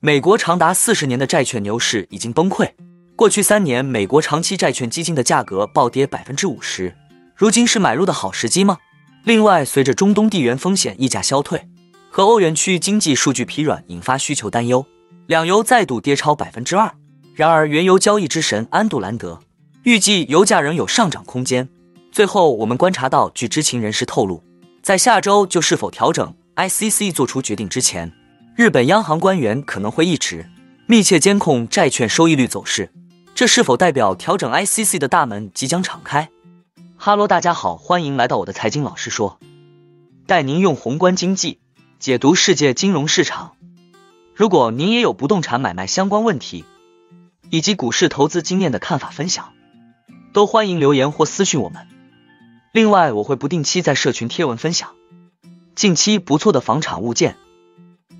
[0.00, 2.70] 美国长达四十年的债券牛市已经崩溃。
[3.16, 6.94] 过去三年，美国长期债券基金的价格暴跌百分之五十。
[7.34, 8.78] 如今是买入的好时机吗？
[9.24, 11.68] 另外，随着中东地缘风险溢价消退
[12.08, 14.86] 和欧元区经济数据疲软引发需求担忧，
[15.26, 16.94] 两油再度跌超百分之二。
[17.34, 19.40] 然而，原油交易之神安杜兰德
[19.82, 21.68] 预计油价仍有上涨空间。
[22.12, 24.44] 最后，我们观察到，据知情人士透露，
[24.80, 28.12] 在下周就是否调整 ICC 做出决定之前，
[28.58, 30.50] 日本央行官员可能会一直
[30.86, 32.90] 密切监控债券收益率走势。
[33.32, 36.28] 这是否代表调整 ICC 的大门即将敞开？
[36.96, 39.38] 哈喽，大家好，欢迎来到我的财经老师说，
[40.26, 41.60] 带您用宏观经济
[42.00, 43.52] 解读世界金融市场。
[44.34, 46.64] 如果您也有不动产买卖相关问题，
[47.50, 49.52] 以及股市投资经验的看法分享，
[50.32, 51.86] 都欢迎留言或私讯我们。
[52.72, 54.96] 另外，我会不定期在社群贴文分享
[55.76, 57.36] 近期不错的房产物件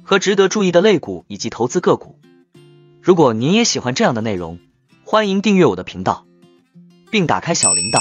[0.09, 2.19] 和值得注意的类股以及投资个股。
[3.03, 4.59] 如果您也喜欢这样的内容，
[5.05, 6.25] 欢迎订阅我的频道，
[7.11, 8.01] 并打开小铃铛。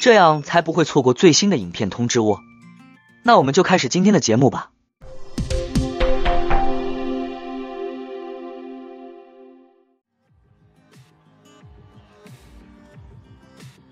[0.00, 2.40] 这样才不会错过最新的影片通知哦。
[3.24, 4.70] 那我们就开始今天的节目吧。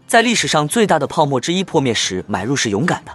[0.07, 3.13] 在历史上最大的泡沫之一破灭时，买入是勇敢的，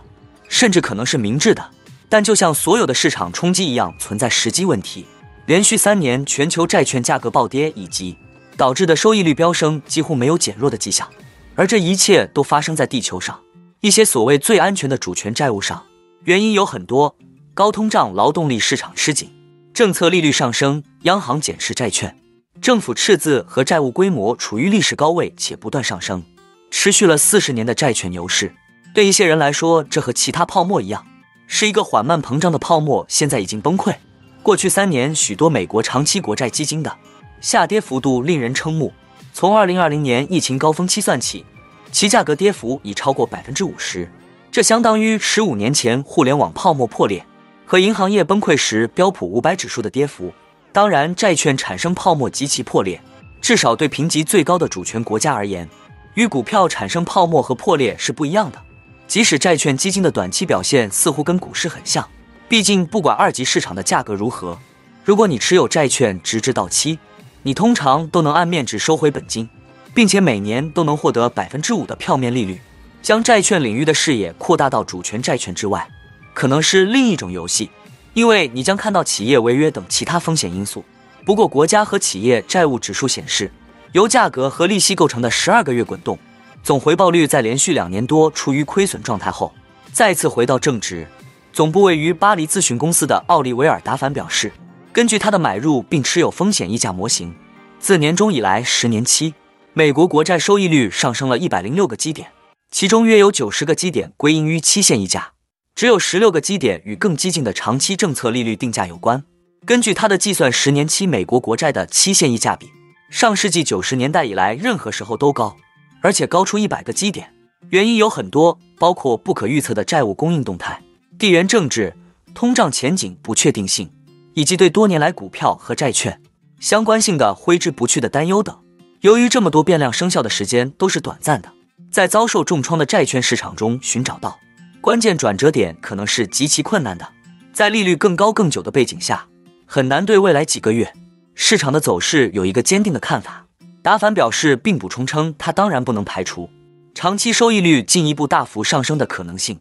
[0.47, 1.71] 甚至可能是明智的。
[2.09, 5.05] 但就像所有的市场冲击一样，存在时机问题。
[5.45, 8.17] 连续三年全球债券价格暴跌以及
[8.57, 11.07] 导致的收益率飙升，几乎没有减弱的迹象。
[11.55, 13.39] 而这一切都发生在地球上
[13.81, 15.83] 一些所谓最安全的主权债务上，
[16.23, 17.15] 原因有很多：
[17.53, 19.31] 高通胀、劳动力市场吃紧、
[19.73, 22.17] 政策利率上升、央行减持债券、
[22.59, 26.23] 政府赤字和债务规模处于历史高位且不断上升，
[26.71, 28.53] 持续了四十年的债券牛市。
[28.93, 31.05] 对一些人来说，这和其他泡沫一样，
[31.47, 33.95] 是一个缓慢膨胀的泡沫，现在已经崩溃。
[34.41, 36.95] 过去三年，许多美国长期国债基金的
[37.41, 38.93] 下跌幅度令人瞠目。
[39.33, 41.45] 从二零二零年疫情高峰期算起，
[41.91, 44.09] 其价格跌幅已超过百分之五十，
[44.51, 47.25] 这相当于十五年前互联网泡沫破裂
[47.65, 50.33] 和银行业崩溃时标普五百指数的跌幅。
[50.71, 53.01] 当然，债券产生泡沫及其破裂，
[53.41, 55.69] 至少对评级最高的主权国家而言，
[56.15, 58.61] 与股票产生泡沫和破裂是不一样的。
[59.07, 62.07] 即使债券基金的短期表现似乎跟股市很像，
[62.47, 64.57] 毕竟不管二级市场的价格如何，
[65.03, 66.99] 如果你持有债券直至到期。
[67.47, 69.47] 你通常都能按面值收回本金，
[69.93, 72.59] 并且每年都能获得百分之五的票面利率。
[73.03, 75.87] 将债券领域的视野扩大到主权债券之外，
[76.33, 77.69] 可能是另一种游戏，
[78.15, 80.83] 因为你将看到企业违约等其他风险因素。
[81.23, 83.51] 不过，国家和企业债务指数显示，
[83.91, 86.17] 由价格和利息构成的十二个月滚动
[86.65, 89.53] 总回报率在连续两年多处于亏损状态后，
[89.93, 91.07] 再次回到正值。
[91.53, 94.51] 总部位于巴黎咨询公司的奥利维尔·达凡表示。
[94.91, 97.35] 根据他的买入并持有风险溢价模型，
[97.79, 99.35] 自年中以来，十年期
[99.73, 102.29] 美国国债收益率上升了一百零六个基点，
[102.71, 105.33] 其中约有九十个基点归因于期限溢价，
[105.75, 109.23] 只有十六个基点与更激进的长期政策利率定价有关。
[109.67, 112.71] 根据他的计算，十年期美国国债的期限溢价比
[113.11, 115.57] 上世纪九十年代以来任何时候都高，
[116.05, 117.33] 而且高出一百个基点。
[117.69, 120.79] 原因有很多，包括不可预测的债务供应动态、
[121.17, 121.95] 地缘政治、
[122.35, 123.89] 通胀前景不确定性。
[124.35, 126.21] 以及对多年来股票和债券
[126.59, 128.55] 相关性的挥之不去的担忧等。
[128.99, 131.51] 由于这么多变量生效的时间都是短暂的，
[131.89, 134.37] 在遭受重创的债券市场中寻找到
[134.81, 137.07] 关键转折点可能是极其困难的。
[137.53, 139.25] 在利率更高更久的背景下，
[139.65, 140.93] 很难对未来几个月
[141.33, 143.44] 市场的走势有一个坚定的看法。
[143.85, 146.49] 达凡表示，并补充称，他当然不能排除
[146.95, 149.59] 长期收益率进一步大幅上升的可能性。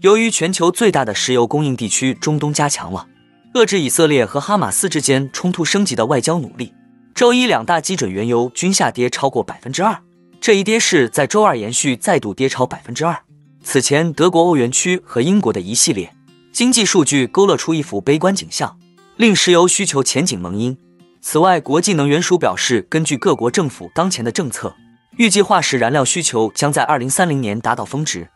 [0.00, 3.06] 由于全球最大的石油供应地区中东加强了
[3.52, 6.72] 遏制以色列和哈马斯之间冲突升级的外交努力，
[7.14, 10.02] 周一两大基准原油均下跌超过百分之二。
[10.40, 13.14] 这一跌势在周二延续，再度跌超百分之二。
[13.62, 16.14] 此前，德国、欧元区和英国的一系列
[16.50, 18.78] 经济数据勾勒出一幅悲观景象，
[19.16, 20.76] 令石油需求前景蒙阴。
[21.20, 24.74] 此外，国际能源署表示，根据各国政府当前的政策，
[25.18, 28.26] 预计化石燃料需求将在二零三零年达到峰值。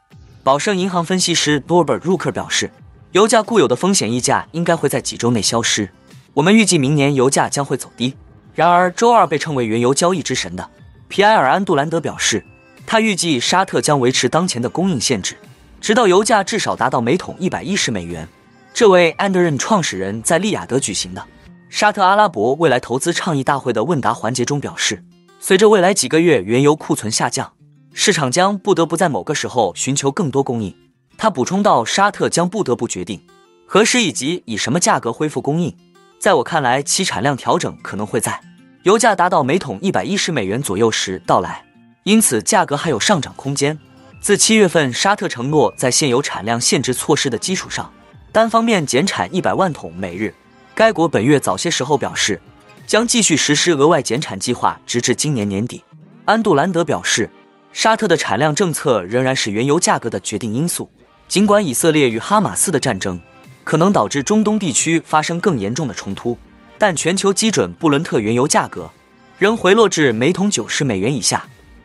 [0.44, 2.70] 宝盛银行分析师 Norbert Rucker 表示，
[3.12, 5.90] 油价固有的风险溢价应该会在几周内消失。
[6.34, 8.14] 我们预计明年油价将会走低。
[8.54, 10.70] 然而，周二被称为原油交易之神的
[11.08, 12.44] 皮埃尔·安杜兰德表示，
[12.86, 15.36] 他预计沙特将维持当前的供应限制，
[15.80, 18.28] 直到油价至少达到每桶一百一十美元。
[18.76, 21.26] 这位安德任创始人在利雅得举行的
[21.70, 25.02] 沙特阿拉伯未来投资倡议大会的问答环节中表示，
[25.40, 27.54] 随着未来几个月原油库存下降。
[27.94, 30.76] 市场将不得不在某个时候寻求更多供应。
[31.16, 33.18] 他补充道：“沙特将不得不决定
[33.64, 35.74] 何时以及以什么价格恢复供应？
[36.18, 38.38] 在我看来，其产量调整可能会在
[38.82, 41.64] 油价达到每桶一百一十美元左右时到来，
[42.02, 43.78] 因此价格还有上涨空间。
[44.20, 47.90] 自七月份沙特承诺在现有产量限制措施的基础上，
[48.36, 50.34] 单方面减产一百万桶每日，
[50.74, 52.38] 该国本月早些时候表示
[52.86, 55.82] 将继续实施额外减产计划，直至今年年底。
[56.26, 57.30] 安杜兰德表示，
[57.72, 60.90] 沙特的产量政策仍然是原油价格的决定因素。
[61.26, 63.18] 尽管以色列与哈马斯的战争
[63.64, 66.36] 可能导致中东地区发生更严重的冲突，
[66.76, 68.90] 但全球基准布伦特原油价格
[69.38, 71.42] 仍回落至每桶九十美元以下。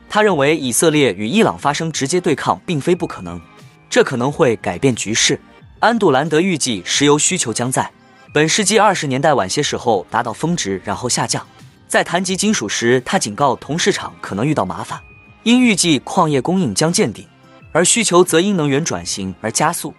[0.10, 3.40] 他认为以色列与伊朗发生直接对抗并非不可能，
[3.90, 5.40] 这可能会改变局势。
[5.82, 7.92] 安杜兰德预计，石油需求将在
[8.32, 11.44] 本世纪二十年代晚些时候达到峰值，然后下降。
[11.88, 15.02] 在谈及金属时，他警告铜市场可能遇到麻烦，
[15.42, 17.26] 因预计矿业供应将见顶，
[17.72, 19.92] 而需求则因能源转型而加速。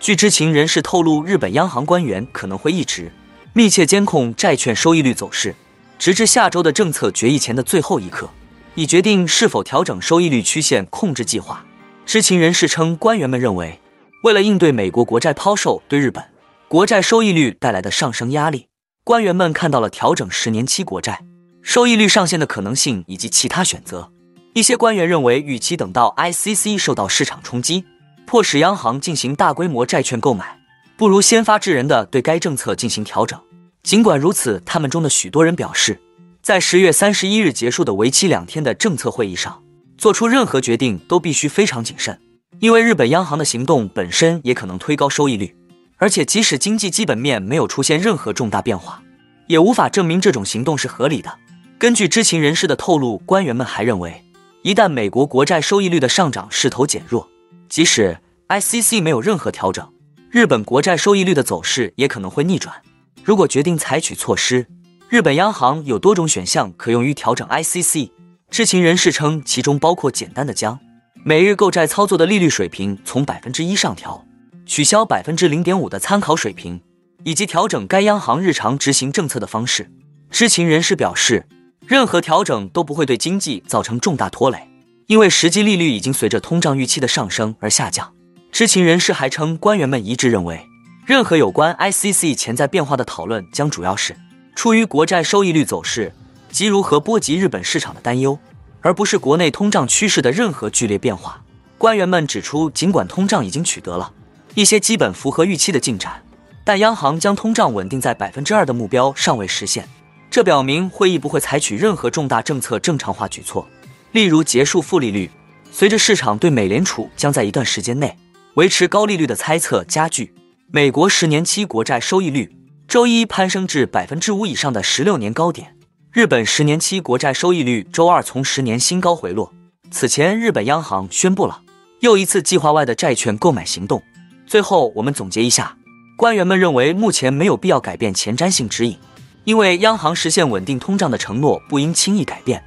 [0.00, 3.12] 据知情人士透露，日本央行官员可能会一直
[3.52, 5.54] 密切监控债券收益率走势。
[5.98, 8.30] 直至下周的政策决议前的最后一刻，
[8.74, 11.62] 以决定是否调整收益率曲线控制计划。
[12.04, 13.80] 知情人士称，官员们认为，
[14.24, 16.22] 为了应对美国国债抛售对日本
[16.68, 18.68] 国债收益率带来的上升压力，
[19.04, 21.24] 官员们看到了调整十年期国债
[21.62, 24.10] 收益率上限的可能性以及其他选择。
[24.54, 27.84] 一些官员认为，与其等到 ICC 受到市场冲击，
[28.26, 30.58] 迫使央行进行大规模债券购买，
[30.98, 33.40] 不如先发制人的对该政策进行调整。
[33.82, 35.98] 尽管如此，他们中的许多人表示，
[36.42, 39.62] 在十月三十一日结束的为期两天的政策会议上，
[40.02, 42.18] 做出任何决定都必须非常谨慎，
[42.58, 45.54] 因为日本央行的行动本身也可能推高收益率。
[45.96, 49.00] 而且，即使经济基本面没有出现任何重大变化，
[49.46, 51.38] 也无法证明这种行动是合理的。
[51.78, 54.24] 根据知情人士的透露，官员们还认为，
[54.62, 57.28] 一旦美国国债收益率的上涨势头减弱，
[57.68, 59.88] 即使 ICC 没有任何调整，
[60.32, 62.74] 日本国债收益率的走势也可能会逆转。
[63.22, 64.66] 如果决定采取措施，
[65.08, 68.10] 日本央行有多种选项可用于调整 ICC。
[68.52, 70.78] 知情人士称，其中包括简单的将
[71.24, 74.26] 每日购债操作的利率水平从百分之一上调，
[74.66, 76.78] 取消百分之零点五的参考水平，
[77.24, 79.90] 以及调整该央行日常执行政策的方式。
[80.30, 81.46] 知情人士表示，
[81.86, 84.68] 任何调整都不会对经济造成重大拖累，
[85.06, 88.12] 因为实际利率已经随着通胀预期的上升而下降。
[88.50, 90.60] 知情人士还称，官员们一致认为。
[91.06, 94.14] 任何有关 ICC 潜在变化的讨论将主要是
[94.54, 96.12] 出于国债收益率走势
[96.52, 98.38] 即如何波及日本市场的担忧，
[98.82, 101.42] 而不是国内通胀趋势的任何剧烈变化。
[101.78, 104.12] 官员们指出，尽管通胀已经取得了
[104.54, 106.22] 一些基本符合预期的进展，
[106.62, 109.88] 但央行将通胀稳定在百分之二的目标尚未实现。
[110.30, 113.66] 这表明会议不会采取任何重大政策正常化举措，
[114.12, 115.30] 例如结束负利率。
[115.70, 118.14] 随着市场对美联储将在一段时间内
[118.56, 120.34] 维持高利率的猜测加剧。
[120.70, 122.54] 美国十年期国债收益率
[122.86, 125.74] 周一攀升至百分之五以上的十六年高点。
[126.12, 129.50] 日本十年期国债收益率周二从十年新高回落。
[129.90, 131.62] 此前，日本央行宣布了
[132.00, 134.02] 又一次计划外的债券购买行动。
[134.46, 135.74] 最后，我们总结一下：
[136.18, 138.98] 官员们认为目前没有必要改变前瞻性指引，
[139.44, 142.62] 因为央行实现稳定通胀的承诺不应轻易改变。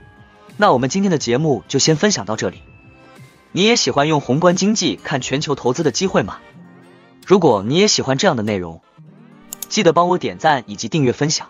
[0.58, 2.64] 那我们今天的节目就先分享到这里。
[3.52, 6.40] 你也喜欢用宏观经济看全球投资的机会吗？
[7.28, 8.82] 如果你也喜欢这样的内容，
[9.70, 11.50] 记得帮我点赞以及订阅分享